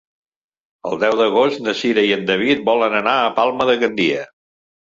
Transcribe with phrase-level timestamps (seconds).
[0.91, 4.29] El deu d'agost na Cira i en David volen anar a Palma de Gandia.